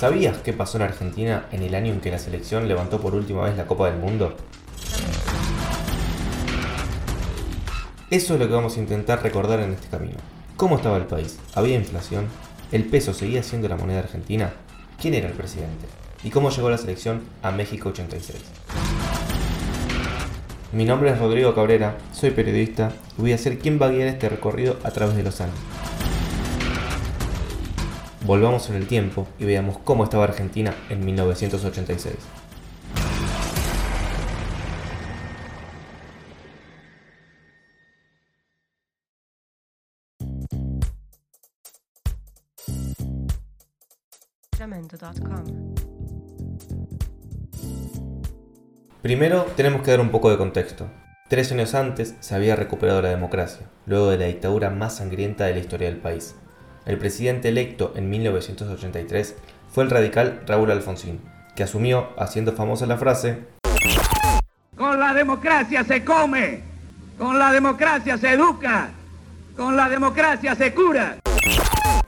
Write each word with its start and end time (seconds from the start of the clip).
¿Sabías 0.00 0.38
qué 0.38 0.54
pasó 0.54 0.78
en 0.78 0.84
Argentina 0.84 1.44
en 1.52 1.62
el 1.62 1.74
año 1.74 1.92
en 1.92 2.00
que 2.00 2.10
la 2.10 2.18
selección 2.18 2.66
levantó 2.66 3.02
por 3.02 3.14
última 3.14 3.42
vez 3.42 3.54
la 3.58 3.66
Copa 3.66 3.90
del 3.90 4.00
Mundo? 4.00 4.34
Eso 8.08 8.32
es 8.32 8.40
lo 8.40 8.48
que 8.48 8.54
vamos 8.54 8.78
a 8.78 8.80
intentar 8.80 9.22
recordar 9.22 9.60
en 9.60 9.74
este 9.74 9.88
camino. 9.88 10.16
¿Cómo 10.56 10.76
estaba 10.76 10.96
el 10.96 11.04
país? 11.04 11.38
¿Había 11.54 11.76
inflación? 11.76 12.28
¿El 12.72 12.84
peso 12.84 13.12
seguía 13.12 13.42
siendo 13.42 13.68
la 13.68 13.76
moneda 13.76 13.98
argentina? 13.98 14.54
¿Quién 14.98 15.12
era 15.12 15.28
el 15.28 15.34
presidente? 15.34 15.84
¿Y 16.24 16.30
cómo 16.30 16.48
llegó 16.48 16.70
la 16.70 16.78
selección 16.78 17.20
a 17.42 17.50
México 17.50 17.90
86? 17.90 18.38
Mi 20.72 20.86
nombre 20.86 21.10
es 21.10 21.18
Rodrigo 21.18 21.54
Cabrera, 21.54 21.98
soy 22.14 22.30
periodista 22.30 22.90
y 23.18 23.20
voy 23.20 23.32
a 23.34 23.38
ser 23.38 23.58
quien 23.58 23.78
va 23.78 23.88
a 23.88 23.90
guiar 23.90 24.08
este 24.08 24.30
recorrido 24.30 24.78
a 24.82 24.92
través 24.92 25.14
de 25.14 25.24
los 25.24 25.42
años. 25.42 25.58
Volvamos 28.30 28.70
en 28.70 28.76
el 28.76 28.86
tiempo 28.86 29.26
y 29.40 29.44
veamos 29.44 29.78
cómo 29.78 30.04
estaba 30.04 30.22
Argentina 30.22 30.72
en 30.88 31.04
1986. 31.04 32.14
Primero 49.02 49.46
tenemos 49.56 49.82
que 49.82 49.90
dar 49.90 50.00
un 50.00 50.10
poco 50.10 50.30
de 50.30 50.36
contexto. 50.36 50.88
Tres 51.28 51.50
años 51.50 51.74
antes 51.74 52.14
se 52.20 52.36
había 52.36 52.54
recuperado 52.54 53.02
la 53.02 53.08
democracia, 53.08 53.68
luego 53.86 54.08
de 54.08 54.18
la 54.18 54.26
dictadura 54.26 54.70
más 54.70 54.98
sangrienta 54.98 55.46
de 55.46 55.54
la 55.54 55.58
historia 55.58 55.88
del 55.88 55.98
país. 55.98 56.36
El 56.86 56.96
presidente 56.96 57.48
electo 57.48 57.92
en 57.94 58.08
1983 58.08 59.36
fue 59.70 59.84
el 59.84 59.90
radical 59.90 60.40
Raúl 60.46 60.70
Alfonsín, 60.70 61.20
que 61.54 61.62
asumió 61.62 62.08
haciendo 62.18 62.52
famosa 62.52 62.86
la 62.86 62.96
frase 62.96 63.40
Con 64.76 64.98
la 64.98 65.12
democracia 65.12 65.84
se 65.84 66.02
come, 66.02 66.62
con 67.18 67.38
la 67.38 67.52
democracia 67.52 68.16
se 68.16 68.32
educa, 68.32 68.90
con 69.56 69.76
la 69.76 69.90
democracia 69.90 70.54
se 70.54 70.72
cura. 70.72 71.18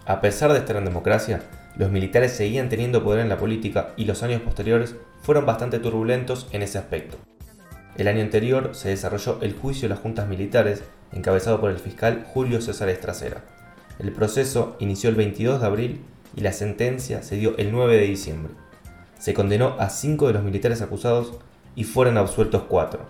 A 0.06 0.20
pesar 0.23 0.53
de 0.53 0.61
estar 0.61 0.77
en 0.77 0.87
democracia, 0.87 1.43
los 1.77 1.91
militares 1.91 2.33
seguían 2.33 2.70
teniendo 2.70 3.05
poder 3.05 3.20
en 3.20 3.28
la 3.28 3.37
política 3.37 3.91
y 3.97 4.06
los 4.06 4.23
años 4.23 4.41
posteriores 4.41 4.97
fueron 5.23 5.45
bastante 5.45 5.81
turbulentos 5.81 6.48
en 6.53 6.62
ese 6.62 6.78
aspecto. 6.78 7.19
El 7.98 8.09
año 8.09 8.23
anterior 8.23 8.70
se 8.73 8.89
desarrolló 8.89 9.39
el 9.43 9.53
juicio 9.53 9.83
de 9.83 9.95
las 9.95 10.03
juntas 10.03 10.28
militares 10.28 10.83
encabezado 11.12 11.61
por 11.61 11.70
el 11.70 11.78
fiscal 11.78 12.25
Julio 12.33 12.62
César 12.62 12.89
Estracera. 12.89 13.43
El 13.98 14.12
proceso 14.12 14.77
inició 14.79 15.11
el 15.11 15.17
22 15.17 15.61
de 15.61 15.67
abril 15.67 16.05
y 16.35 16.41
la 16.41 16.53
sentencia 16.53 17.23
se 17.23 17.37
dio 17.37 17.57
el 17.59 17.73
9 17.73 17.97
de 17.97 18.07
diciembre. 18.07 18.53
Se 19.19 19.34
condenó 19.34 19.77
a 19.79 19.91
cinco 19.91 20.27
de 20.27 20.33
los 20.33 20.43
militares 20.43 20.83
acusados 20.83 21.34
y 21.77 21.84
fueron 21.84 22.19
absueltos 22.19 22.65
cuatro. 22.69 23.07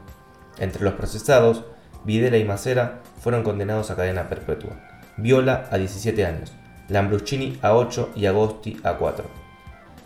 Entre 0.58 0.84
los 0.84 0.94
procesados, 0.94 1.64
Videla 2.04 2.36
y 2.36 2.44
Macera 2.44 3.00
fueron 3.20 3.42
condenados 3.42 3.90
a 3.90 3.96
cadena 3.96 4.28
perpetua, 4.28 4.78
Viola 5.16 5.68
a 5.70 5.78
17 5.78 6.26
años, 6.26 6.52
Lambruschini 6.88 7.58
a 7.62 7.74
8 7.74 8.10
y 8.16 8.26
Agosti 8.26 8.80
a 8.82 8.94
4. 8.94 9.24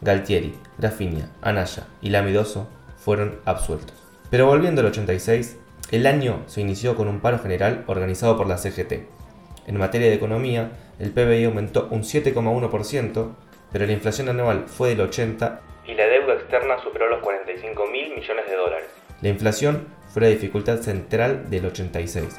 Galtieri, 0.02 0.54
Grafinia, 0.78 1.30
Anaya 1.40 1.86
y 2.02 2.10
Lamidoso 2.10 2.68
fueron 2.96 3.40
absueltos. 3.44 3.96
Pero 4.30 4.46
volviendo 4.46 4.82
al 4.82 4.88
86, 4.88 5.56
el 5.90 6.06
año 6.06 6.42
se 6.46 6.60
inició 6.60 6.96
con 6.96 7.08
un 7.08 7.20
paro 7.20 7.38
general 7.38 7.84
organizado 7.86 8.36
por 8.36 8.46
la 8.46 8.58
CGT. 8.58 9.15
En 9.66 9.78
materia 9.78 10.08
de 10.08 10.14
economía, 10.14 10.70
el 11.00 11.10
PBI 11.10 11.44
aumentó 11.44 11.88
un 11.90 12.02
7,1%, 12.02 13.34
pero 13.72 13.86
la 13.86 13.92
inflación 13.92 14.28
anual 14.28 14.64
fue 14.66 14.90
del 14.90 15.00
80 15.00 15.60
y 15.86 15.94
la 15.94 16.06
deuda 16.06 16.34
externa 16.34 16.78
superó 16.82 17.08
los 17.08 17.20
45 17.20 17.86
mil 17.86 18.14
millones 18.14 18.46
de 18.48 18.56
dólares. 18.56 18.86
La 19.22 19.28
inflación 19.28 19.88
fue 20.12 20.22
la 20.22 20.28
dificultad 20.28 20.78
central 20.78 21.50
del 21.50 21.66
86. 21.66 22.38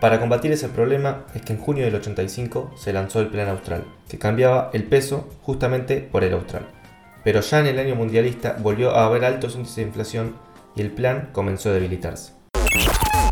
Para 0.00 0.18
combatir 0.18 0.50
ese 0.50 0.68
problema 0.68 1.26
es 1.34 1.42
que 1.42 1.52
en 1.52 1.60
junio 1.60 1.84
del 1.84 1.94
85 1.94 2.72
se 2.76 2.92
lanzó 2.92 3.20
el 3.20 3.28
Plan 3.28 3.48
Austral, 3.48 3.84
que 4.08 4.18
cambiaba 4.18 4.70
el 4.72 4.84
peso 4.84 5.28
justamente 5.42 5.98
por 6.00 6.24
el 6.24 6.32
austral. 6.32 6.66
Pero 7.22 7.40
ya 7.40 7.60
en 7.60 7.66
el 7.66 7.78
año 7.78 7.94
mundialista 7.94 8.56
volvió 8.58 8.90
a 8.90 9.06
haber 9.06 9.24
altos 9.24 9.54
índices 9.54 9.76
de 9.76 9.82
inflación 9.82 10.36
y 10.74 10.80
el 10.80 10.90
plan 10.90 11.30
comenzó 11.32 11.70
a 11.70 11.74
debilitarse. 11.74 12.41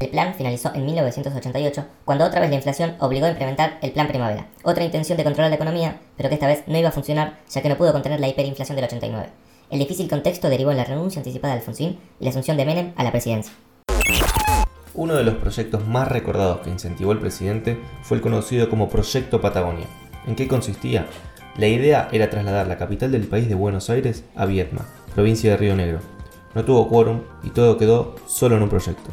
El 0.00 0.08
plan 0.08 0.34
finalizó 0.34 0.72
en 0.74 0.86
1988, 0.86 1.84
cuando 2.06 2.24
otra 2.24 2.40
vez 2.40 2.48
la 2.48 2.56
inflación 2.56 2.94
obligó 3.00 3.26
a 3.26 3.30
implementar 3.32 3.76
el 3.82 3.92
Plan 3.92 4.08
Primavera, 4.08 4.46
otra 4.62 4.82
intención 4.82 5.18
de 5.18 5.24
controlar 5.24 5.50
la 5.50 5.56
economía, 5.56 6.00
pero 6.16 6.30
que 6.30 6.36
esta 6.36 6.46
vez 6.46 6.64
no 6.66 6.78
iba 6.78 6.88
a 6.88 6.92
funcionar 6.92 7.36
ya 7.50 7.60
que 7.60 7.68
no 7.68 7.76
pudo 7.76 7.92
contener 7.92 8.18
la 8.18 8.26
hiperinflación 8.26 8.76
del 8.76 8.86
89. 8.86 9.28
El 9.68 9.78
difícil 9.78 10.08
contexto 10.08 10.48
derivó 10.48 10.70
en 10.70 10.78
la 10.78 10.84
renuncia 10.84 11.20
anticipada 11.20 11.52
de 11.52 11.60
Alfonsín 11.60 11.98
y 12.18 12.24
la 12.24 12.30
asunción 12.30 12.56
de 12.56 12.64
Menem 12.64 12.92
a 12.96 13.04
la 13.04 13.10
presidencia. 13.10 13.52
Uno 14.94 15.16
de 15.16 15.22
los 15.22 15.34
proyectos 15.34 15.86
más 15.86 16.08
recordados 16.08 16.60
que 16.60 16.70
incentivó 16.70 17.12
el 17.12 17.18
presidente 17.18 17.78
fue 18.02 18.16
el 18.16 18.22
conocido 18.22 18.70
como 18.70 18.88
Proyecto 18.88 19.42
Patagonia. 19.42 19.86
¿En 20.26 20.34
qué 20.34 20.48
consistía? 20.48 21.08
La 21.58 21.66
idea 21.66 22.08
era 22.10 22.30
trasladar 22.30 22.68
la 22.68 22.78
capital 22.78 23.12
del 23.12 23.26
país 23.26 23.50
de 23.50 23.54
Buenos 23.54 23.90
Aires 23.90 24.24
a 24.34 24.46
Viedma, 24.46 24.86
provincia 25.14 25.50
de 25.50 25.56
Río 25.58 25.76
Negro. 25.76 25.98
No 26.54 26.64
tuvo 26.64 26.88
quórum 26.88 27.20
y 27.42 27.50
todo 27.50 27.76
quedó 27.76 28.16
solo 28.26 28.56
en 28.56 28.62
un 28.62 28.70
proyecto. 28.70 29.10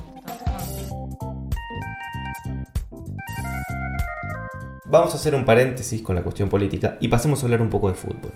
Vamos 4.97 5.13
a 5.13 5.17
hacer 5.17 5.35
un 5.35 5.45
paréntesis 5.45 6.01
con 6.01 6.15
la 6.15 6.23
cuestión 6.23 6.49
política 6.49 6.97
y 6.99 7.07
pasemos 7.07 7.39
a 7.39 7.45
hablar 7.45 7.61
un 7.61 7.69
poco 7.69 7.87
de 7.87 7.93
fútbol. 7.93 8.31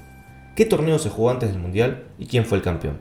¿Qué 0.55 0.63
torneo 0.63 0.99
se 0.99 1.09
jugó 1.09 1.31
antes 1.31 1.49
del 1.49 1.59
Mundial 1.59 2.03
y 2.19 2.27
quién 2.27 2.45
fue 2.45 2.59
el 2.59 2.63
campeón? 2.63 2.99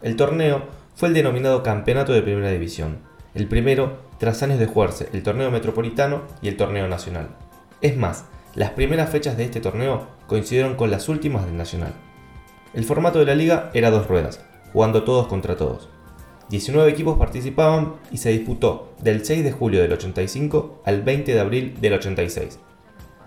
El 0.00 0.16
torneo 0.16 0.62
fue 0.94 1.08
el 1.08 1.14
denominado 1.14 1.62
Campeonato 1.62 2.14
de 2.14 2.22
Primera 2.22 2.50
División, 2.50 2.96
el 3.34 3.46
primero 3.46 3.98
tras 4.16 4.42
años 4.42 4.58
de 4.58 4.64
jugarse 4.64 5.10
el 5.12 5.22
torneo 5.22 5.50
metropolitano 5.50 6.22
y 6.40 6.48
el 6.48 6.56
torneo 6.56 6.88
nacional. 6.88 7.28
Es 7.82 7.94
más, 7.94 8.24
las 8.54 8.70
primeras 8.70 9.10
fechas 9.10 9.36
de 9.36 9.44
este 9.44 9.60
torneo 9.60 10.06
coincidieron 10.26 10.74
con 10.74 10.90
las 10.90 11.10
últimas 11.10 11.44
del 11.44 11.58
nacional. 11.58 11.92
El 12.72 12.84
formato 12.84 13.18
de 13.18 13.26
la 13.26 13.34
liga 13.34 13.70
era 13.74 13.90
dos 13.90 14.08
ruedas, 14.08 14.40
jugando 14.72 15.04
todos 15.04 15.26
contra 15.26 15.56
todos. 15.56 15.90
19 16.48 16.90
equipos 16.90 17.18
participaban 17.18 17.96
y 18.10 18.16
se 18.16 18.30
disputó 18.30 18.94
del 19.02 19.26
6 19.26 19.44
de 19.44 19.52
julio 19.52 19.82
del 19.82 19.92
85 19.92 20.80
al 20.86 21.02
20 21.02 21.34
de 21.34 21.40
abril 21.40 21.78
del 21.82 21.92
86. 21.92 22.60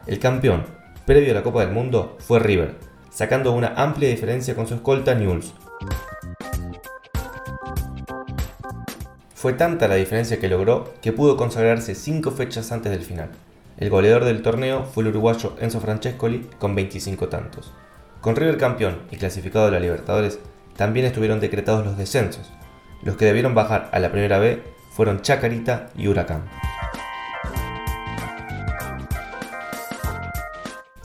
El 0.07 0.19
campeón, 0.19 0.63
previo 1.05 1.31
a 1.31 1.35
la 1.35 1.43
Copa 1.43 1.59
del 1.61 1.73
Mundo, 1.73 2.17
fue 2.19 2.39
River, 2.39 2.75
sacando 3.09 3.51
una 3.51 3.73
amplia 3.75 4.07
diferencia 4.07 4.55
con 4.55 4.65
su 4.65 4.75
escolta 4.75 5.13
Newell's, 5.13 5.53
Fue 9.35 9.53
tanta 9.53 9.87
la 9.87 9.95
diferencia 9.95 10.39
que 10.39 10.47
logró 10.47 10.93
que 11.01 11.13
pudo 11.13 11.37
consagrarse 11.37 11.93
5 11.93 12.31
fechas 12.31 12.71
antes 12.71 12.91
del 12.91 13.03
final. 13.03 13.29
El 13.77 13.89
goleador 13.91 14.25
del 14.25 14.41
torneo 14.41 14.85
fue 14.85 15.03
el 15.03 15.09
uruguayo 15.09 15.55
Enzo 15.59 15.79
Francescoli 15.79 16.49
con 16.57 16.73
25 16.73 17.27
tantos. 17.27 17.71
Con 18.19 18.35
River 18.35 18.57
campeón 18.57 19.03
y 19.11 19.17
clasificado 19.17 19.67
a 19.67 19.71
la 19.71 19.79
Libertadores, 19.79 20.39
también 20.75 21.05
estuvieron 21.05 21.39
decretados 21.39 21.85
los 21.85 21.97
descensos. 21.97 22.51
Los 23.03 23.15
que 23.15 23.25
debieron 23.25 23.53
bajar 23.53 23.89
a 23.91 23.99
la 23.99 24.11
primera 24.11 24.39
B 24.39 24.63
fueron 24.91 25.21
Chacarita 25.21 25.91
y 25.95 26.07
Huracán. 26.07 26.45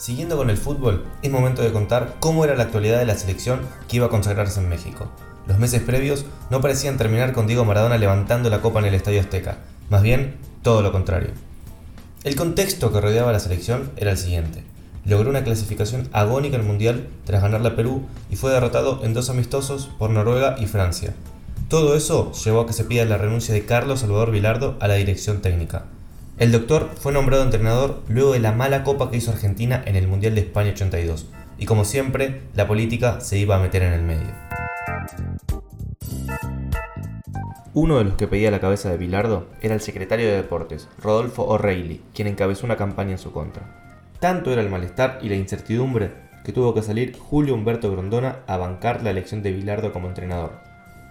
Siguiendo 0.02 0.36
con 0.36 0.50
el 0.50 0.56
fútbol, 0.56 1.04
es 1.22 1.30
momento 1.30 1.62
de 1.62 1.70
contar 1.70 2.16
cómo 2.18 2.44
era 2.44 2.56
la 2.56 2.64
actualidad 2.64 2.98
de 2.98 3.06
la 3.06 3.14
selección 3.14 3.60
que 3.86 3.98
iba 3.98 4.06
a 4.06 4.10
consagrarse 4.10 4.58
en 4.58 4.68
México. 4.68 5.08
Los 5.46 5.60
meses 5.60 5.80
previos 5.80 6.24
no 6.50 6.60
parecían 6.60 6.96
terminar 6.96 7.32
con 7.32 7.46
Diego 7.46 7.64
Maradona 7.64 7.98
levantando 7.98 8.50
la 8.50 8.60
copa 8.60 8.80
en 8.80 8.86
el 8.86 8.94
Estadio 8.94 9.20
Azteca, 9.20 9.58
más 9.90 10.02
bien 10.02 10.38
todo 10.62 10.82
lo 10.82 10.90
contrario. 10.90 11.30
El 12.24 12.34
contexto 12.34 12.92
que 12.92 13.00
rodeaba 13.00 13.30
a 13.30 13.32
la 13.32 13.38
selección 13.38 13.92
era 13.96 14.10
el 14.10 14.18
siguiente. 14.18 14.64
Logró 15.04 15.30
una 15.30 15.44
clasificación 15.44 16.08
agónica 16.12 16.56
el 16.56 16.64
Mundial 16.64 17.06
tras 17.24 17.40
ganarle 17.40 17.68
a 17.68 17.76
Perú 17.76 18.02
y 18.28 18.34
fue 18.34 18.50
derrotado 18.50 19.04
en 19.04 19.14
dos 19.14 19.30
amistosos 19.30 19.88
por 20.00 20.10
Noruega 20.10 20.56
y 20.58 20.66
Francia. 20.66 21.14
Todo 21.68 21.94
eso 21.94 22.32
llevó 22.44 22.62
a 22.62 22.66
que 22.66 22.72
se 22.72 22.82
pida 22.82 23.04
la 23.04 23.18
renuncia 23.18 23.54
de 23.54 23.66
Carlos 23.66 24.00
Salvador 24.00 24.32
Vilardo 24.32 24.76
a 24.80 24.88
la 24.88 24.94
dirección 24.94 25.42
técnica. 25.42 25.84
El 26.38 26.50
doctor 26.50 26.90
fue 26.96 27.12
nombrado 27.12 27.44
entrenador 27.44 28.02
luego 28.08 28.32
de 28.32 28.40
la 28.40 28.52
mala 28.52 28.84
copa 28.84 29.10
que 29.10 29.18
hizo 29.18 29.30
Argentina 29.30 29.82
en 29.84 29.96
el 29.96 30.08
Mundial 30.08 30.34
de 30.34 30.40
España 30.40 30.70
82, 30.70 31.26
y 31.58 31.66
como 31.66 31.84
siempre, 31.84 32.40
la 32.54 32.66
política 32.66 33.20
se 33.20 33.38
iba 33.38 33.56
a 33.56 33.60
meter 33.60 33.82
en 33.82 33.92
el 33.92 34.02
medio. 34.02 34.32
Uno 37.74 37.98
de 37.98 38.04
los 38.04 38.14
que 38.14 38.26
pedía 38.26 38.50
la 38.50 38.60
cabeza 38.60 38.90
de 38.90 38.96
Bilardo 38.96 39.46
era 39.60 39.74
el 39.74 39.80
secretario 39.80 40.26
de 40.26 40.36
Deportes, 40.36 40.88
Rodolfo 41.02 41.44
O'Reilly, 41.44 42.02
quien 42.14 42.28
encabezó 42.28 42.66
una 42.66 42.76
campaña 42.76 43.12
en 43.12 43.18
su 43.18 43.30
contra. 43.32 43.92
Tanto 44.18 44.52
era 44.52 44.62
el 44.62 44.70
malestar 44.70 45.18
y 45.22 45.28
la 45.28 45.36
incertidumbre 45.36 46.12
que 46.44 46.52
tuvo 46.52 46.74
que 46.74 46.82
salir 46.82 47.16
Julio 47.16 47.54
Humberto 47.54 47.90
Grondona 47.92 48.38
a 48.46 48.56
bancar 48.56 49.02
la 49.02 49.10
elección 49.10 49.42
de 49.42 49.52
Bilardo 49.52 49.92
como 49.92 50.08
entrenador. 50.08 50.52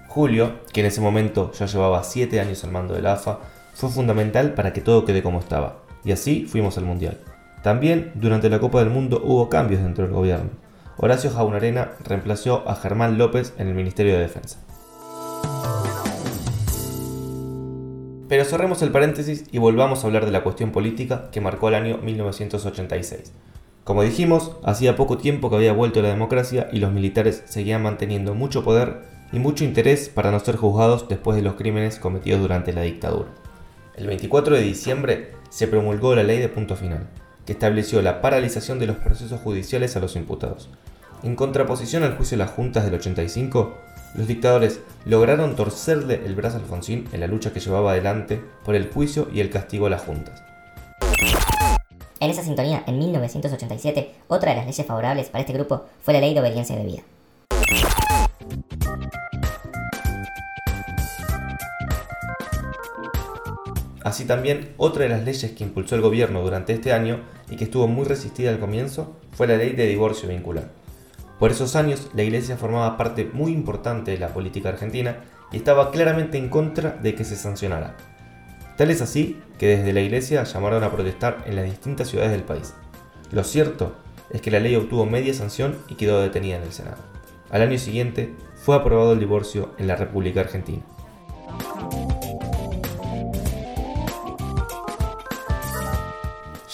Julio, 0.08 0.60
que 0.74 0.82
en 0.82 0.88
ese 0.88 1.00
momento 1.00 1.52
ya 1.54 1.68
llevaba 1.68 2.04
7 2.04 2.40
años 2.42 2.64
al 2.64 2.72
mando 2.72 2.94
de 2.94 3.02
la 3.02 3.14
AFA, 3.14 3.40
fue 3.74 3.90
fundamental 3.90 4.54
para 4.54 4.74
que 4.74 4.82
todo 4.82 5.06
quede 5.06 5.24
como 5.24 5.40
estaba, 5.40 5.84
y 6.04 6.12
así 6.12 6.46
fuimos 6.46 6.78
al 6.78 6.86
Mundial. 6.86 7.18
También 7.64 8.12
durante 8.16 8.50
la 8.50 8.60
Copa 8.60 8.80
del 8.80 8.90
Mundo 8.90 9.22
hubo 9.24 9.50
cambios 9.50 9.84
dentro 9.84 10.06
del 10.06 10.14
gobierno. 10.14 10.50
Horacio 10.98 11.30
Jaunarena 11.30 11.92
reemplazó 12.04 12.68
a 12.68 12.76
Germán 12.76 13.18
López 13.18 13.54
en 13.58 13.68
el 13.68 13.74
Ministerio 13.74 14.14
de 14.14 14.20
Defensa. 14.22 14.60
Pero 18.28 18.46
cerremos 18.46 18.82
el 18.82 18.92
paréntesis 18.92 19.46
y 19.52 19.58
volvamos 19.58 20.04
a 20.04 20.08
hablar 20.08 20.26
de 20.26 20.32
la 20.32 20.42
cuestión 20.42 20.72
política 20.72 21.30
que 21.32 21.42
marcó 21.42 21.68
el 21.68 21.76
año 21.76 21.98
1986. 21.98 23.34
Como 23.84 24.04
dijimos, 24.04 24.56
hacía 24.64 24.96
poco 24.96 25.18
tiempo 25.18 25.50
que 25.50 25.58
había 25.58 25.74
vuelto 25.74 26.02
la 26.02 26.10
democracia 26.10 26.70
y 26.72 26.80
los 26.80 26.94
militares 26.94 27.44
seguían 27.46 27.84
manteniendo 27.84 28.34
mucho 28.34 28.64
poder 28.64 29.02
y 29.34 29.40
mucho 29.40 29.66
interés 29.66 30.08
para 30.08 30.32
no 30.32 30.40
ser 30.40 30.56
juzgados 30.56 31.10
después 31.10 31.36
de 31.36 31.44
los 31.44 31.56
crímenes 31.56 32.00
cometidos 32.00 32.42
durante 32.42 32.74
la 32.74 32.84
dictadura. 32.84 33.41
El 33.96 34.08
24 34.08 34.56
de 34.56 34.62
diciembre 34.62 35.32
se 35.50 35.68
promulgó 35.68 36.16
la 36.16 36.24
ley 36.24 36.40
de 36.40 36.48
punto 36.48 36.78
final, 36.78 37.08
que 37.46 37.52
estableció 37.52 38.02
la 38.02 38.22
paralización 38.22 38.80
de 38.80 38.88
los 38.88 38.96
procesos 38.96 39.42
judiciales 39.42 39.98
a 39.98 40.00
los 40.00 40.16
imputados. 40.16 40.70
En 41.24 41.36
contraposición 41.36 42.04
al 42.04 42.16
juicio 42.16 42.38
de 42.38 42.46
las 42.46 42.54
juntas 42.54 42.86
del 42.86 42.96
85, 42.96 43.78
los 44.16 44.28
dictadores 44.28 44.80
lograron 45.06 45.58
torcerle 45.58 46.22
el 46.26 46.36
brazo 46.36 46.58
a 46.58 46.60
Alfonsín 46.62 47.10
en 47.12 47.20
la 47.20 47.28
lucha 47.28 47.52
que 47.52 47.60
llevaba 47.60 47.92
adelante 47.92 48.42
por 48.64 48.76
el 48.76 48.90
juicio 48.90 49.28
y 49.34 49.42
el 49.42 49.50
castigo 49.50 49.88
a 49.88 49.90
las 49.90 50.04
juntas. 50.04 50.42
En 52.22 52.30
esa 52.30 52.44
sintonía, 52.44 52.84
en 52.88 52.98
1987, 52.98 54.12
otra 54.30 54.52
de 54.52 54.58
las 54.58 54.68
leyes 54.68 54.86
favorables 54.86 55.30
para 55.30 55.42
este 55.42 55.54
grupo 55.54 55.86
fue 56.02 56.14
la 56.14 56.22
Ley 56.22 56.34
de 56.34 56.40
Obediencia 56.40 56.78
Debida. 56.78 57.02
Así 64.12 64.26
también, 64.26 64.74
otra 64.76 65.04
de 65.04 65.10
las 65.10 65.24
leyes 65.24 65.54
que 65.54 65.64
impulsó 65.64 65.96
el 65.96 66.02
gobierno 66.02 66.42
durante 66.42 66.74
este 66.74 66.92
año 66.92 67.22
y 67.50 67.56
que 67.56 67.64
estuvo 67.64 67.88
muy 67.88 68.04
resistida 68.04 68.50
al 68.50 68.60
comienzo 68.60 69.16
fue 69.32 69.48
la 69.48 69.56
ley 69.56 69.72
de 69.72 69.88
divorcio 69.88 70.28
vincular. 70.28 70.68
Por 71.40 71.52
esos 71.52 71.78
años, 71.78 72.10
la 72.14 72.24
Iglesia 72.24 72.58
formaba 72.58 72.98
parte 72.98 73.30
muy 73.32 73.54
importante 73.54 74.12
de 74.12 74.18
la 74.18 74.34
política 74.34 74.68
argentina 74.68 75.22
y 75.54 75.56
estaba 75.56 75.92
claramente 75.92 76.38
en 76.38 76.50
contra 76.50 76.90
de 76.90 77.16
que 77.16 77.24
se 77.24 77.38
sancionara. 77.38 77.96
Tal 78.76 78.92
es 78.92 79.02
así 79.02 79.40
que 79.58 79.78
desde 79.78 79.94
la 79.94 80.02
Iglesia 80.02 80.44
llamaron 80.44 80.84
a 80.84 80.92
protestar 80.92 81.46
en 81.46 81.56
las 81.56 81.64
distintas 81.64 82.10
ciudades 82.10 82.34
del 82.34 82.44
país. 82.44 82.74
Lo 83.32 83.46
cierto 83.46 83.96
es 84.30 84.42
que 84.42 84.52
la 84.52 84.60
ley 84.60 84.76
obtuvo 84.76 85.06
media 85.06 85.34
sanción 85.34 85.78
y 85.88 85.96
quedó 85.96 86.22
detenida 86.22 86.58
en 86.58 86.64
el 86.64 86.74
Senado. 86.74 87.02
Al 87.50 87.62
año 87.62 87.78
siguiente 87.78 88.36
fue 88.56 88.76
aprobado 88.76 89.14
el 89.14 89.20
divorcio 89.20 89.70
en 89.78 89.88
la 89.88 89.96
República 89.96 90.42
Argentina. 90.42 90.84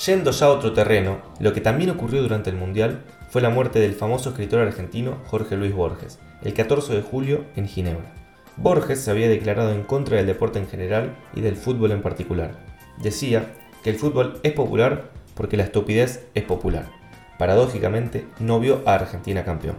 Yendo 0.07 0.31
ya 0.31 0.45
a 0.45 0.51
otro 0.51 0.71
terreno, 0.71 1.17
lo 1.41 1.51
que 1.51 1.59
también 1.59 1.89
ocurrió 1.89 2.21
durante 2.21 2.49
el 2.49 2.55
Mundial 2.55 3.01
fue 3.29 3.41
la 3.41 3.49
muerte 3.49 3.79
del 3.79 3.93
famoso 3.93 4.29
escritor 4.29 4.61
argentino 4.61 5.17
Jorge 5.25 5.57
Luis 5.57 5.73
Borges, 5.73 6.17
el 6.43 6.53
14 6.53 6.95
de 6.95 7.01
julio 7.01 7.43
en 7.57 7.67
Ginebra. 7.67 8.13
Borges 8.55 9.01
se 9.01 9.11
había 9.11 9.27
declarado 9.27 9.73
en 9.73 9.83
contra 9.83 10.15
del 10.15 10.25
deporte 10.25 10.59
en 10.59 10.67
general 10.69 11.17
y 11.35 11.41
del 11.41 11.57
fútbol 11.57 11.91
en 11.91 12.01
particular. 12.01 12.51
Decía 13.03 13.51
que 13.83 13.89
el 13.89 13.97
fútbol 13.97 14.39
es 14.43 14.53
popular 14.53 15.11
porque 15.35 15.57
la 15.57 15.63
estupidez 15.63 16.23
es 16.35 16.43
popular. 16.45 16.85
Paradójicamente, 17.37 18.25
no 18.39 18.61
vio 18.61 18.83
a 18.85 18.93
Argentina 18.93 19.43
campeón. 19.43 19.75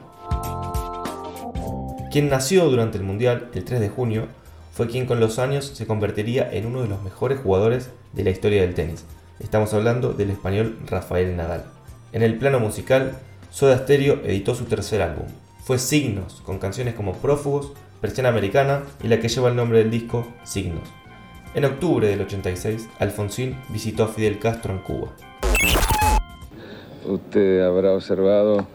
Quien 2.12 2.28
nació 2.28 2.68
durante 2.68 2.98
el 2.98 3.04
Mundial, 3.04 3.48
el 3.54 3.64
3 3.64 3.80
de 3.80 3.88
junio, 3.88 4.26
fue 4.74 4.88
quien 4.88 5.06
con 5.06 5.20
los 5.20 5.38
años 5.38 5.64
se 5.64 5.86
convertiría 5.86 6.52
en 6.52 6.66
uno 6.66 6.82
de 6.82 6.88
los 6.88 7.02
mejores 7.02 7.40
jugadores 7.40 7.88
de 8.12 8.24
la 8.24 8.30
historia 8.30 8.60
del 8.60 8.74
tenis. 8.74 9.06
Estamos 9.40 9.72
hablando 9.72 10.12
del 10.14 10.30
español 10.30 10.76
Rafael 10.86 11.36
Nadal. 11.36 11.64
En 12.12 12.22
el 12.22 12.36
plano 12.38 12.58
musical, 12.58 13.12
Soda 13.50 13.78
Stereo 13.78 14.20
editó 14.24 14.56
su 14.56 14.64
tercer 14.64 15.00
álbum. 15.00 15.26
Fue 15.62 15.78
Signos, 15.78 16.42
con 16.44 16.58
canciones 16.58 16.94
como 16.94 17.12
Prófugos, 17.12 17.72
Versión 18.02 18.26
Americana 18.26 18.82
y 19.00 19.06
la 19.06 19.20
que 19.20 19.28
lleva 19.28 19.48
el 19.48 19.54
nombre 19.54 19.78
del 19.78 19.92
disco, 19.92 20.26
Signos. 20.42 20.88
En 21.54 21.64
octubre 21.64 22.08
del 22.08 22.20
86, 22.22 22.88
Alfonsín 22.98 23.56
visitó 23.68 24.02
a 24.04 24.08
Fidel 24.08 24.40
Castro 24.40 24.72
en 24.72 24.80
Cuba. 24.80 25.12
Usted 27.06 27.62
habrá 27.62 27.92
observado 27.92 28.66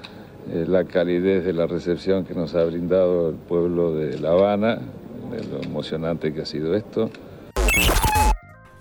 eh, 0.50 0.64
la 0.66 0.86
calidez 0.86 1.44
de 1.44 1.52
la 1.52 1.68
recepción 1.68 2.24
que 2.24 2.36
nos 2.36 2.56
ha 2.56 2.64
brindado 2.64 3.30
el 3.30 3.36
pueblo 3.36 3.94
de 3.94 4.18
La 4.18 4.32
Habana, 4.32 4.80
de 5.30 5.44
lo 5.44 5.62
emocionante 5.62 6.34
que 6.34 6.42
ha 6.42 6.46
sido 6.46 6.74
esto. 6.74 7.10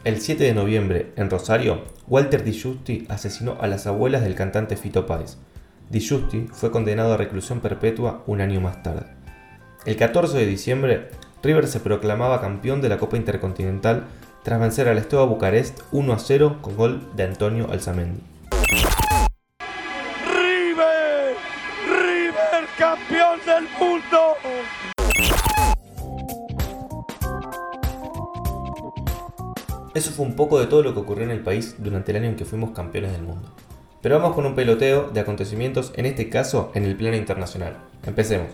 El 0.05 0.21
7 0.21 0.43
de 0.43 0.53
noviembre, 0.53 1.13
en 1.15 1.31
Rosario, 1.31 1.85
Walter 2.09 2.43
Di 2.43 2.51
Giusti 2.51 3.07
asesinó 3.09 3.59
a 3.61 3.69
las 3.69 3.87
abuelas 3.87 4.23
del 4.23 4.35
cantante 4.35 4.77
Fito 4.77 5.07
Páez, 5.07 5.37
Di 5.91 6.01
Giusti 6.01 6.49
fue 6.51 6.73
condenado 6.73 7.13
a 7.13 7.17
reclusión 7.17 7.61
perpetua 7.61 8.25
un 8.27 8.41
año 8.41 8.61
más 8.61 8.83
tarde. 8.83 9.07
El 9.85 9.97
14 9.97 10.37
de 10.37 10.47
diciembre, 10.47 11.11
River 11.41 11.69
se 11.69 11.79
proclamaba 11.79 12.41
campeón 12.41 12.81
de 12.81 12.89
la 12.89 12.99
Copa 12.99 13.17
Intercontinental 13.17 14.07
tras 14.43 14.59
vencer 14.59 14.89
al 14.89 14.99
Esteban 14.99 15.29
Bucarest 15.29 15.83
1 15.93 16.13
a 16.13 16.19
0 16.19 16.59
con 16.63 16.77
gol 16.77 17.09
de 17.15 17.23
Antonio 17.23 17.71
Alzamendi. 17.71 18.23
¡River! 20.35 21.37
¡River 21.87 22.67
campeón 22.77 23.39
del 23.47 23.69
mundo! 23.79 24.92
Eso 29.95 30.11
fue 30.11 30.25
un 30.25 30.37
poco 30.37 30.59
de 30.59 30.67
todo 30.67 30.83
lo 30.83 30.95
que 30.95 31.01
ocurrió 31.01 31.25
en 31.25 31.31
el 31.31 31.41
país 31.41 31.75
durante 31.77 32.13
el 32.13 32.17
año 32.17 32.29
en 32.29 32.37
que 32.37 32.47
fuimos 32.47 32.71
campeones 32.71 33.13
del 33.13 33.23
mundo. 33.23 33.47
Pero 34.01 34.19
vamos 34.19 34.35
con 34.35 34.47
un 34.47 34.55
peloteo 34.55 35.11
de 35.11 35.21
acontecimientos, 35.21 35.93
en 35.97 36.07
este 36.07 36.31
caso 36.31 36.73
en 36.75 36.85
el 36.85 36.97
plano 36.97 37.15
internacional. 37.15 37.77
Empecemos. 38.07 38.49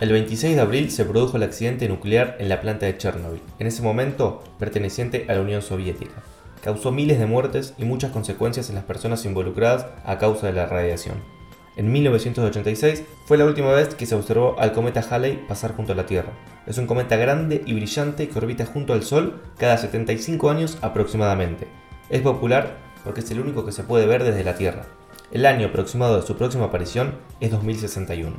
El 0.00 0.10
26 0.10 0.56
de 0.56 0.62
abril 0.62 0.90
se 0.90 1.04
produjo 1.04 1.36
el 1.36 1.42
accidente 1.42 1.86
nuclear 1.86 2.36
en 2.38 2.48
la 2.48 2.62
planta 2.62 2.86
de 2.86 2.96
Chernobyl, 2.96 3.42
en 3.58 3.66
ese 3.66 3.82
momento 3.82 4.42
perteneciente 4.58 5.26
a 5.28 5.34
la 5.34 5.42
Unión 5.42 5.60
Soviética. 5.60 6.22
Causó 6.62 6.92
miles 6.92 7.18
de 7.18 7.26
muertes 7.26 7.74
y 7.76 7.84
muchas 7.84 8.10
consecuencias 8.10 8.70
en 8.70 8.76
las 8.76 8.84
personas 8.84 9.26
involucradas 9.26 9.86
a 10.04 10.16
causa 10.16 10.46
de 10.46 10.54
la 10.54 10.66
radiación. 10.66 11.35
En 11.76 11.92
1986 11.92 13.04
fue 13.26 13.38
la 13.38 13.44
última 13.44 13.72
vez 13.72 13.94
que 13.94 14.06
se 14.06 14.14
observó 14.14 14.58
al 14.58 14.72
cometa 14.72 15.04
Halley 15.08 15.44
pasar 15.46 15.76
junto 15.76 15.92
a 15.92 15.96
la 15.96 16.06
Tierra. 16.06 16.32
Es 16.66 16.78
un 16.78 16.86
cometa 16.86 17.16
grande 17.16 17.62
y 17.64 17.74
brillante 17.74 18.28
que 18.28 18.38
orbita 18.38 18.66
junto 18.66 18.92
al 18.92 19.02
Sol 19.02 19.40
cada 19.58 19.76
75 19.76 20.50
años 20.50 20.78
aproximadamente 20.80 21.68
es 22.08 22.22
popular 22.22 22.76
porque 23.04 23.20
es 23.20 23.30
el 23.30 23.40
único 23.40 23.64
que 23.64 23.72
se 23.72 23.84
puede 23.84 24.06
ver 24.06 24.24
desde 24.24 24.44
la 24.44 24.56
Tierra. 24.56 24.84
El 25.32 25.46
año 25.46 25.68
aproximado 25.68 26.20
de 26.20 26.26
su 26.26 26.36
próxima 26.36 26.66
aparición 26.66 27.14
es 27.40 27.50
2061. 27.50 28.36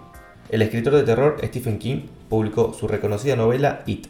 El 0.50 0.62
escritor 0.62 0.94
de 0.94 1.04
terror 1.04 1.38
Stephen 1.44 1.78
King 1.78 2.04
publicó 2.30 2.74
su 2.74 2.88
reconocida 2.88 3.36
novela 3.36 3.84
It. 3.86 4.08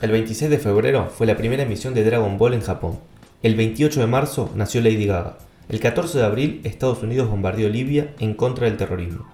El 0.00 0.10
26 0.10 0.50
de 0.50 0.58
febrero 0.58 1.08
fue 1.10 1.26
la 1.26 1.36
primera 1.36 1.64
emisión 1.64 1.94
de 1.94 2.04
Dragon 2.04 2.38
Ball 2.38 2.54
en 2.54 2.62
Japón. 2.62 2.98
El 3.42 3.56
28 3.56 4.00
de 4.00 4.06
marzo 4.06 4.50
nació 4.54 4.80
Lady 4.80 5.06
Gaga. 5.06 5.38
El 5.68 5.80
14 5.80 6.18
de 6.18 6.24
abril 6.24 6.60
Estados 6.64 7.02
Unidos 7.02 7.30
bombardeó 7.30 7.68
Libia 7.68 8.14
en 8.18 8.34
contra 8.34 8.66
del 8.66 8.76
terrorismo. 8.76 9.26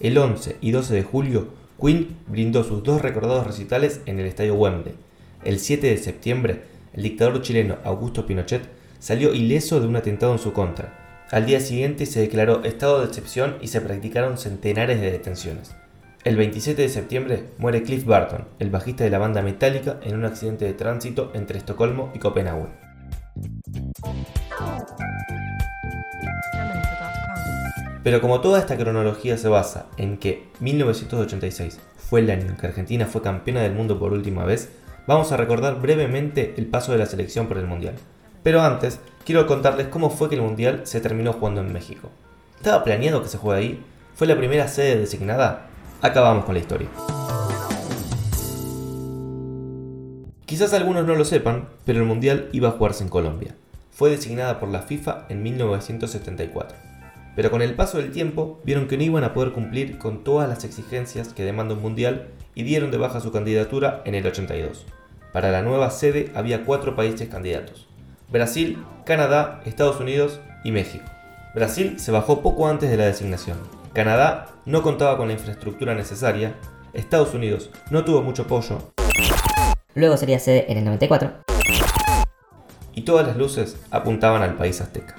El 0.00 0.16
11 0.16 0.56
y 0.60 0.70
12 0.70 0.94
de 0.94 1.02
julio 1.02 1.48
Queen 1.80 2.16
brindó 2.26 2.64
sus 2.64 2.82
dos 2.82 3.02
recordados 3.02 3.46
recitales 3.46 4.00
en 4.06 4.18
el 4.20 4.26
estadio 4.26 4.54
Wembley. 4.54 4.94
El 5.44 5.58
7 5.58 5.88
de 5.88 5.98
septiembre 5.98 6.72
el 6.92 7.02
dictador 7.02 7.40
chileno 7.40 7.78
Augusto 7.84 8.26
Pinochet 8.26 8.62
salió 8.98 9.32
ileso 9.32 9.80
de 9.80 9.86
un 9.86 9.96
atentado 9.96 10.32
en 10.32 10.38
su 10.38 10.52
contra. 10.52 11.26
Al 11.30 11.46
día 11.46 11.60
siguiente 11.60 12.04
se 12.04 12.20
declaró 12.20 12.62
estado 12.64 13.00
de 13.00 13.06
excepción 13.06 13.56
y 13.62 13.68
se 13.68 13.80
practicaron 13.80 14.36
centenares 14.36 15.00
de 15.00 15.10
detenciones. 15.10 15.74
El 16.24 16.36
27 16.36 16.82
de 16.82 16.88
septiembre 16.88 17.44
muere 17.58 17.82
Cliff 17.82 18.04
Barton, 18.04 18.46
el 18.58 18.70
bajista 18.70 19.04
de 19.04 19.10
la 19.10 19.18
banda 19.18 19.42
Metallica, 19.42 19.98
en 20.02 20.14
un 20.14 20.24
accidente 20.24 20.66
de 20.66 20.74
tránsito 20.74 21.32
entre 21.34 21.58
Estocolmo 21.58 22.12
y 22.14 22.18
Copenhague. 22.18 22.68
Pero 28.02 28.20
como 28.20 28.40
toda 28.40 28.58
esta 28.58 28.76
cronología 28.76 29.38
se 29.38 29.48
basa 29.48 29.86
en 29.96 30.18
que 30.18 30.48
1986 30.60 31.78
fue 31.96 32.20
el 32.20 32.30
año 32.30 32.48
en 32.48 32.56
que 32.56 32.66
Argentina 32.66 33.06
fue 33.06 33.22
campeona 33.22 33.60
del 33.60 33.74
mundo 33.74 33.98
por 33.98 34.12
última 34.12 34.44
vez, 34.44 34.70
vamos 35.06 35.30
a 35.30 35.36
recordar 35.36 35.80
brevemente 35.80 36.54
el 36.56 36.66
paso 36.66 36.92
de 36.92 36.98
la 36.98 37.06
selección 37.06 37.46
por 37.46 37.58
el 37.58 37.66
Mundial. 37.66 37.94
Pero 38.42 38.60
antes, 38.60 38.98
quiero 39.24 39.46
contarles 39.46 39.86
cómo 39.86 40.10
fue 40.10 40.28
que 40.28 40.34
el 40.34 40.42
Mundial 40.42 40.80
se 40.84 41.00
terminó 41.00 41.32
jugando 41.32 41.60
en 41.60 41.72
México. 41.72 42.10
¿Estaba 42.56 42.82
planeado 42.82 43.22
que 43.22 43.28
se 43.28 43.38
juegue 43.38 43.60
ahí? 43.60 43.84
¿Fue 44.14 44.26
la 44.26 44.36
primera 44.36 44.66
sede 44.66 44.98
designada? 44.98 45.66
Acabamos 46.00 46.44
con 46.44 46.54
la 46.54 46.60
historia. 46.60 46.88
Quizás 50.44 50.74
algunos 50.74 51.06
no 51.06 51.14
lo 51.14 51.24
sepan, 51.24 51.68
pero 51.86 52.00
el 52.00 52.04
Mundial 52.04 52.48
iba 52.52 52.68
a 52.68 52.72
jugarse 52.72 53.04
en 53.04 53.10
Colombia. 53.10 53.54
Fue 53.92 54.10
designada 54.10 54.58
por 54.58 54.68
la 54.70 54.82
FIFA 54.82 55.26
en 55.28 55.42
1974. 55.42 56.91
Pero 57.34 57.50
con 57.50 57.62
el 57.62 57.74
paso 57.74 57.98
del 57.98 58.10
tiempo 58.10 58.60
vieron 58.64 58.88
que 58.88 58.96
no 58.96 59.04
iban 59.04 59.24
a 59.24 59.32
poder 59.32 59.52
cumplir 59.52 59.98
con 59.98 60.22
todas 60.22 60.48
las 60.48 60.64
exigencias 60.64 61.32
que 61.32 61.44
demanda 61.44 61.74
un 61.74 61.82
Mundial 61.82 62.28
y 62.54 62.62
dieron 62.62 62.90
de 62.90 62.98
baja 62.98 63.20
su 63.20 63.32
candidatura 63.32 64.02
en 64.04 64.14
el 64.14 64.26
82. 64.26 64.84
Para 65.32 65.50
la 65.50 65.62
nueva 65.62 65.90
sede 65.90 66.30
había 66.34 66.64
cuatro 66.64 66.94
países 66.94 67.28
candidatos. 67.28 67.88
Brasil, 68.28 68.84
Canadá, 69.06 69.62
Estados 69.64 69.98
Unidos 69.98 70.40
y 70.62 70.72
México. 70.72 71.04
Brasil 71.54 71.98
se 71.98 72.12
bajó 72.12 72.42
poco 72.42 72.68
antes 72.68 72.90
de 72.90 72.96
la 72.96 73.06
designación. 73.06 73.58
Canadá 73.94 74.48
no 74.64 74.82
contaba 74.82 75.16
con 75.16 75.28
la 75.28 75.34
infraestructura 75.34 75.94
necesaria. 75.94 76.54
Estados 76.92 77.34
Unidos 77.34 77.70
no 77.90 78.04
tuvo 78.04 78.22
mucho 78.22 78.42
apoyo. 78.42 78.78
Luego 79.94 80.16
sería 80.16 80.38
sede 80.38 80.70
en 80.70 80.78
el 80.78 80.84
94. 80.84 81.30
Y 82.94 83.02
todas 83.02 83.26
las 83.26 83.36
luces 83.36 83.76
apuntaban 83.90 84.42
al 84.42 84.54
país 84.56 84.80
azteca. 84.80 85.16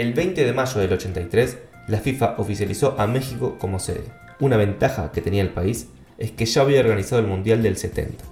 El 0.00 0.14
20 0.14 0.46
de 0.46 0.54
mayo 0.54 0.80
del 0.80 0.94
83, 0.94 1.58
la 1.88 1.98
FIFA 1.98 2.36
oficializó 2.38 2.98
a 2.98 3.06
México 3.06 3.58
como 3.58 3.78
sede. 3.78 4.04
Una 4.38 4.56
ventaja 4.56 5.12
que 5.12 5.20
tenía 5.20 5.42
el 5.42 5.50
país 5.50 5.88
es 6.16 6.30
que 6.30 6.46
ya 6.46 6.62
había 6.62 6.80
organizado 6.80 7.20
el 7.20 7.28
Mundial 7.28 7.62
del 7.62 7.76
70. 7.76 8.24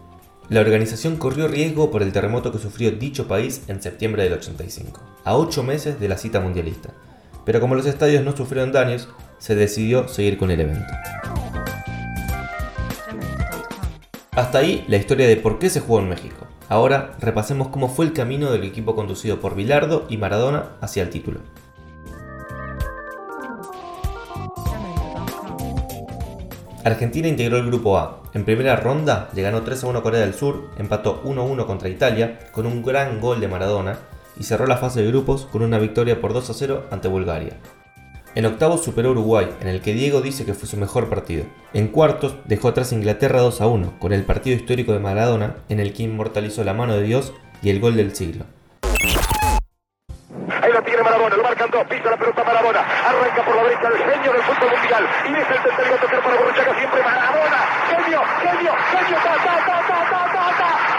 La 0.49 0.61
organización 0.61 1.19
corrió 1.19 1.47
riesgo 1.47 1.91
por 1.91 2.03
el 2.03 2.11
terremoto 2.11 2.53
que 2.53 2.59
sufrió 2.59 2.93
dicho 2.93 3.29
país 3.29 3.65
en 3.69 3.83
septiembre 3.83 4.23
del 4.23 4.33
85, 4.33 5.03
a 5.25 5.37
8 5.37 5.63
meses 5.63 6.01
de 6.01 6.09
la 6.09 6.17
cita 6.17 6.41
mundialista. 6.41 6.89
Pero 7.45 7.61
como 7.61 7.75
los 7.75 7.85
estadios 7.85 8.25
no 8.25 8.35
sufrieron 8.35 8.73
daños, 8.73 9.11
se 9.37 9.55
decidió 9.55 10.09
seguir 10.09 10.39
con 10.39 10.51
el 10.51 10.61
evento. 10.61 10.95
Hasta 14.31 14.57
ahí 14.57 14.87
la 14.89 14.97
historia 14.97 15.29
de 15.29 15.37
por 15.37 15.59
qué 15.59 15.69
se 15.69 15.81
jugó 15.81 16.01
en 16.01 16.09
México. 16.09 16.47
Ahora 16.69 17.17
repasemos 17.19 17.69
cómo 17.69 17.89
fue 17.89 18.05
el 18.05 18.13
camino 18.13 18.51
del 18.53 18.65
equipo 18.65 18.95
conducido 18.95 19.41
por 19.41 19.55
Bilardo 19.55 20.05
y 20.09 20.19
Maradona 20.19 20.71
hacia 20.81 21.03
el 21.03 21.11
título. 21.11 21.41
Argentina 26.85 27.29
integró 27.29 27.57
el 27.59 27.67
grupo 27.67 27.99
A. 27.99 28.23
En 28.35 28.45
primera 28.45 28.77
ronda 28.77 29.31
le 29.35 29.43
ganó 29.43 29.63
3 29.63 29.85
a 29.85 29.87
1 29.89 29.99
a 29.99 30.03
Corea 30.03 30.21
del 30.21 30.35
Sur, 30.35 30.71
empató 30.79 31.21
1 31.25 31.41
a 31.41 31.45
1 31.45 31.67
contra 31.67 31.89
Italia 31.89 32.39
con 32.53 32.67
un 32.67 32.83
gran 32.83 33.21
gol 33.21 33.41
de 33.41 33.49
Maradona 33.49 33.99
y 34.39 34.45
cerró 34.45 34.67
la 34.67 34.77
fase 34.77 35.03
de 35.03 35.09
grupos 35.09 35.47
con 35.47 35.63
una 35.63 35.79
victoria 35.79 36.21
por 36.21 36.33
2 36.33 36.51
a 36.51 36.55
0 36.55 36.85
ante 36.91 37.09
Bulgaria. 37.09 37.59
En 38.39 38.47
octavos 38.47 38.85
superó 38.85 39.11
Uruguay, 39.11 39.49
en 39.61 39.67
el 39.67 39.81
que 39.83 39.95
Diego 39.95 40.21
dice 40.21 40.47
que 40.47 40.55
fue 40.55 40.69
su 40.69 40.77
mejor 40.77 41.09
partido. 41.09 41.45
En 41.75 41.89
cuartos 41.89 42.37
dejó 42.45 42.69
atrás 42.69 42.93
Inglaterra 42.93 43.41
2 43.41 43.61
a 43.61 43.67
1, 43.67 43.95
con 43.99 44.13
el 44.13 44.23
partido 44.23 44.55
histórico 44.55 44.93
de 44.93 45.01
Maradona, 45.01 45.57
en 45.69 45.81
el 45.81 45.93
que 45.93 46.05
inmortalizó 46.05 46.63
la 46.63 46.73
mano 46.73 46.95
de 46.95 47.03
Dios 47.03 47.33
y 47.63 47.71
el 47.71 47.81
gol 47.81 47.97
del 47.97 48.15
siglo. 48.15 48.45
Ahí 50.63 50.73
lo 50.73 50.81
tiene 50.85 51.03
Maradona, 51.03 51.35
lo 51.35 51.43
marcan 51.43 51.69
dos, 51.69 51.85
pisa 51.89 52.11
la 52.11 52.17
pelota 52.17 52.45
Maradona, 52.45 52.79
arranca 52.79 53.45
por 53.45 53.57
la 53.57 53.63
derecha 53.65 53.89
el 53.89 53.97
genio 53.97 54.33
del 54.33 54.43
fútbol 54.43 54.71
mundial 54.71 55.09
y 55.27 55.33
es 55.35 55.51
el 55.51 55.63
tercero 55.65 55.95
a 55.97 55.99
tocar 55.99 56.23
para 56.23 56.37
Borruchaga 56.39 56.79
siempre 56.79 57.03
Maradona, 57.03 57.59
genio, 57.91 58.21
genio, 58.39 58.73
genio, 58.93 59.19
ta, 59.19 59.35
ta, 59.35 59.55
ta, 59.67 59.83
ta, 59.83 59.99
ta, 60.11 60.23
ta, 60.31 60.59
ta. 60.59 60.98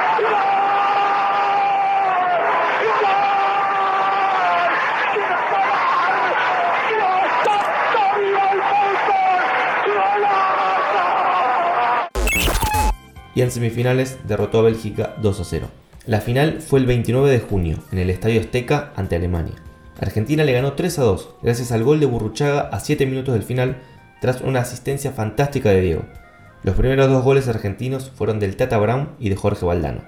Y 13.40 13.42
en 13.42 13.52
semifinales 13.52 14.18
derrotó 14.28 14.60
a 14.60 14.64
Bélgica 14.64 15.16
2 15.22 15.40
a 15.40 15.44
0. 15.46 15.68
La 16.06 16.20
final 16.20 16.62
fue 16.62 16.80
el 16.80 16.86
29 16.86 17.30
de 17.30 17.40
junio 17.40 17.78
en 17.90 18.00
el 18.00 18.10
Estadio 18.10 18.42
Azteca 18.42 18.92
ante 18.98 19.16
Alemania. 19.16 19.56
Argentina 19.98 20.44
le 20.44 20.52
ganó 20.52 20.74
3 20.74 21.00
a 21.00 21.04
2 21.04 21.30
gracias 21.42 21.72
al 21.72 21.86
gol 21.86 22.02
de 22.02 22.06
Burruchaga 22.06 22.68
a 22.68 22.82
7 22.82 23.06
minutos 23.06 23.34
del 23.34 23.44
final 23.44 23.78
tras 24.20 24.42
una 24.42 24.60
asistencia 24.60 25.14
fantástica 25.14 25.70
de 25.70 25.80
Diego. 25.80 26.04
Los 26.64 26.76
primeros 26.76 27.08
dos 27.08 27.24
goles 27.24 27.48
argentinos 27.48 28.12
fueron 28.14 28.42
del 28.42 28.58
Tata 28.58 28.78
Brown 28.78 29.12
y 29.20 29.30
de 29.30 29.38
Jorge 29.38 29.66
Valdano. 29.66 30.02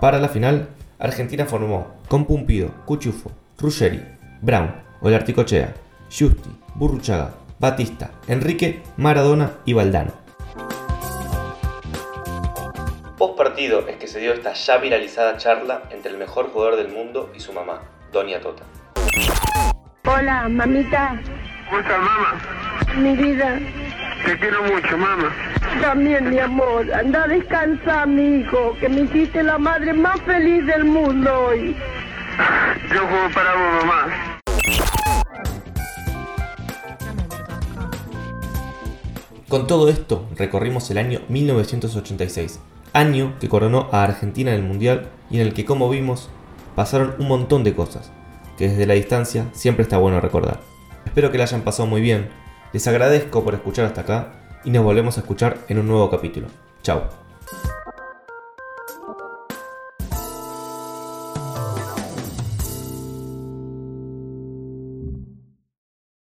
Para 0.00 0.18
la 0.18 0.28
final, 0.28 0.70
Argentina 0.98 1.44
formó 1.46 1.94
con 2.08 2.24
Pumpido, 2.24 2.72
Cuchufo, 2.84 3.30
Ruggeri, 3.58 4.02
Brown, 4.42 4.74
Olarticochea, 5.02 5.72
Justi, 6.10 6.50
Burruchaga, 6.74 7.34
Batista, 7.60 8.10
Enrique, 8.26 8.82
Maradona 8.96 9.52
y 9.64 9.74
Valdano. 9.74 10.25
Partido 13.56 13.88
es 13.88 13.96
que 13.96 14.06
se 14.06 14.20
dio 14.20 14.34
esta 14.34 14.52
ya 14.52 14.76
viralizada 14.76 15.38
charla 15.38 15.84
entre 15.90 16.10
el 16.10 16.18
mejor 16.18 16.50
jugador 16.50 16.76
del 16.76 16.88
mundo 16.88 17.32
y 17.34 17.40
su 17.40 17.54
mamá, 17.54 17.80
Doña 18.12 18.38
Tota. 18.38 18.64
Hola, 20.04 20.46
mamita, 20.46 21.18
¿Cómo 21.64 21.80
estás, 21.80 21.98
mamá? 21.98 22.38
mi 22.98 23.16
vida. 23.16 23.58
Te 24.26 24.38
quiero 24.38 24.62
mucho, 24.62 24.98
mamá. 24.98 25.34
También, 25.80 26.28
mi 26.28 26.38
amor. 26.38 26.92
Anda 26.92 27.24
a 27.24 27.28
descansar, 27.28 28.06
mi 28.06 28.40
hijo, 28.40 28.76
que 28.78 28.90
me 28.90 29.00
hiciste 29.00 29.42
la 29.42 29.56
madre 29.56 29.94
más 29.94 30.20
feliz 30.20 30.66
del 30.66 30.84
mundo 30.84 31.46
hoy. 31.46 31.74
Yo 32.92 33.06
juego 33.06 33.30
para 33.32 33.54
vos, 33.54 33.84
mamá. 33.86 34.38
Con 39.48 39.66
todo 39.66 39.88
esto, 39.88 40.28
recorrimos 40.36 40.90
el 40.90 40.98
año 40.98 41.20
1986, 41.30 42.60
año 42.92 43.34
que 43.40 43.48
coronó 43.48 43.88
a 43.92 44.02
Argentina 44.02 44.50
en 44.50 44.56
el 44.56 44.66
Mundial 44.66 45.08
y 45.30 45.36
en 45.36 45.46
el 45.46 45.54
que, 45.54 45.64
como 45.64 45.88
vimos, 45.88 46.30
pasaron 46.74 47.14
un 47.18 47.28
montón 47.28 47.64
de 47.64 47.74
cosas, 47.74 48.12
que 48.56 48.68
desde 48.68 48.86
la 48.86 48.94
distancia 48.94 49.46
siempre 49.52 49.82
está 49.82 49.98
bueno 49.98 50.20
recordar. 50.20 50.60
Espero 51.04 51.30
que 51.30 51.38
la 51.38 51.44
hayan 51.44 51.62
pasado 51.62 51.86
muy 51.86 52.00
bien, 52.00 52.28
les 52.72 52.86
agradezco 52.86 53.44
por 53.44 53.54
escuchar 53.54 53.86
hasta 53.86 54.02
acá 54.02 54.32
y 54.64 54.70
nos 54.70 54.84
volvemos 54.84 55.16
a 55.16 55.20
escuchar 55.20 55.58
en 55.68 55.78
un 55.78 55.88
nuevo 55.88 56.10
capítulo. 56.10 56.48
Chao. 56.82 57.25